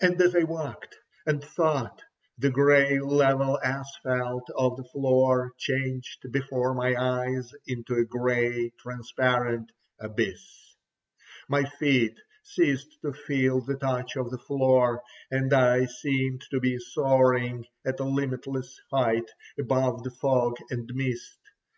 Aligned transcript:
And 0.00 0.18
as 0.22 0.34
I 0.34 0.44
walked, 0.44 0.96
and 1.26 1.44
thought, 1.44 2.00
the 2.38 2.48
grey 2.48 2.98
level 2.98 3.60
asphalt 3.62 4.48
of 4.56 4.78
the 4.78 4.84
floor 4.84 5.52
changed 5.58 6.32
before 6.32 6.72
my 6.72 6.96
eyes 6.96 7.52
into 7.66 7.96
a 7.96 8.06
grey, 8.06 8.70
transparent 8.80 9.70
abyss. 9.98 10.74
My 11.46 11.64
feet 11.64 12.18
ceased 12.42 13.02
to 13.02 13.12
feel 13.12 13.60
the 13.60 13.76
touch 13.76 14.16
of 14.16 14.30
the 14.30 14.38
floor, 14.38 15.02
and 15.30 15.52
I 15.52 15.84
seemed 15.84 16.40
to 16.50 16.58
be 16.58 16.78
soaring 16.78 17.66
at 17.84 18.00
a 18.00 18.04
limitless 18.04 18.80
height 18.90 19.30
above 19.60 20.04
the 20.04 20.10
fog 20.10 20.56
and 20.70 20.90
mist. 20.94 21.36